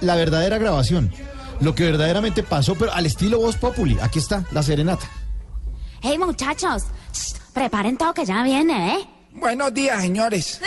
[0.00, 1.12] la verdadera grabación.
[1.60, 3.98] Lo que verdaderamente pasó, pero al estilo Voz Populi.
[4.00, 5.06] Aquí está, la serenata.
[6.00, 9.08] Hey muchachos, shh, preparen todo que ya viene, ¿eh?
[9.32, 10.60] Buenos días, señores.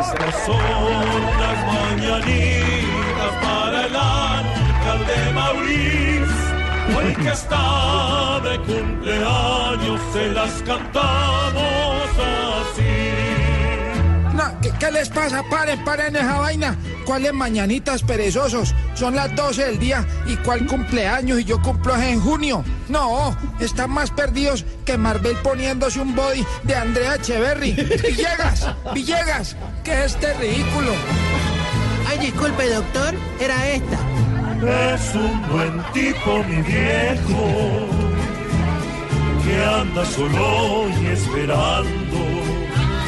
[0.00, 0.56] Estas son
[1.40, 6.96] las mañanitas para el alcalde Maurice.
[6.96, 8.03] Hoy que está
[8.54, 12.08] de cumpleaños se las cantamos
[12.72, 12.82] así.
[14.34, 15.42] No, ¿qué, qué les pasa?
[15.50, 16.76] Paren, paren esa vaina.
[17.04, 18.74] ¿Cuáles mañanitas perezosos?
[18.94, 20.06] Son las 12 del día.
[20.26, 21.40] ¿Y cuál cumpleaños?
[21.40, 22.64] Y yo cumplo en junio.
[22.88, 27.72] No, están más perdidos que Marvel poniéndose un body de Andrea Echeverry.
[27.72, 30.92] Villegas, Villegas, ¿qué es este ridículo?
[32.08, 33.98] Ay, disculpe, doctor, era esta.
[34.94, 38.13] Es un buen tipo, mi viejo,
[39.44, 42.16] que anda solo y esperando.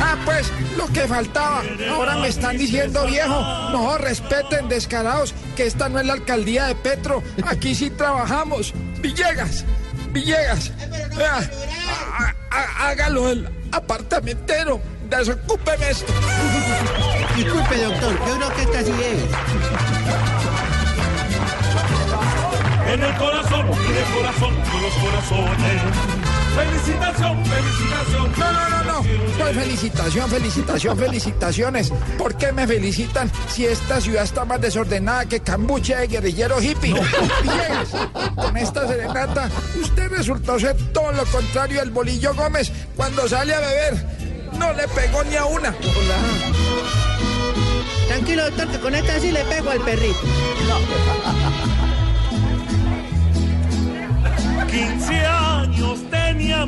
[0.00, 1.62] Ah, pues, lo que faltaba.
[1.90, 3.40] Ahora me están diciendo viejo.
[3.72, 7.22] No, respeten, descarados, que esta no es la alcaldía de Petro.
[7.46, 8.74] Aquí sí trabajamos.
[9.00, 9.64] Villegas,
[10.12, 10.70] Villegas.
[12.50, 14.80] Hágalo el apartamentero.
[15.08, 16.12] Desocúpeme esto.
[17.36, 19.22] Disculpe, doctor, yo creo que esta sí es.
[22.96, 25.82] En el corazón y de corazón de los corazones.
[26.56, 28.32] Felicitación, felicitación.
[28.38, 29.02] No, no, no, no.
[29.38, 31.92] Pues felicitación, felicitación, felicitaciones.
[32.16, 36.94] ¿Por qué me felicitan si esta ciudad está más desordenada que cambuche de guerrillero hippie?
[38.34, 43.60] Con esta serenata, usted resultó ser todo lo contrario al bolillo Gómez cuando sale a
[43.60, 44.06] beber.
[44.58, 45.74] No le pegó ni a una.
[48.08, 50.20] Tranquilo, doctor, que con esta sí le pego al perrito.
[50.22, 51.82] 15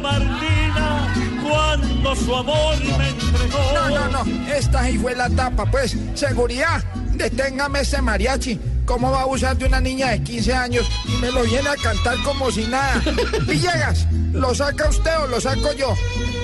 [0.02, 3.58] Martina cuando su amor me entregó.
[3.74, 4.52] No, no, no.
[4.52, 5.96] Esta ahí fue la tapa, pues.
[6.14, 6.82] Seguridad,
[7.14, 8.60] deténgame ese mariachi.
[8.84, 11.76] ¿Cómo va a abusar de una niña de 15 años y me lo viene a
[11.76, 13.02] cantar como si nada?
[13.46, 15.94] Villegas, ¿lo saca usted o lo saco yo?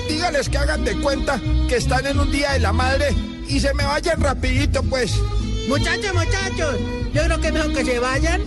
[0.07, 3.15] Dígales que hagan de cuenta que están en un día de la madre
[3.47, 5.11] y se me vayan rapidito, pues.
[5.67, 6.75] Muchachos, muchachos,
[7.13, 8.41] yo creo que es mejor que se vayan.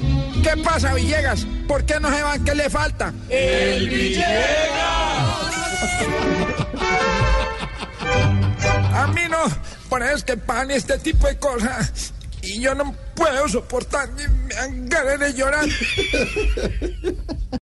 [0.45, 1.45] ¿Qué pasa, Villegas?
[1.67, 2.45] ¿Por qué no se van?
[2.45, 3.13] ¿Qué le falta?
[3.29, 4.88] El Villegas.
[8.95, 9.45] A mí no,
[9.89, 12.13] por eso es que pan este tipo de cosas.
[12.43, 15.67] Y yo no puedo soportar, me dan de llorar.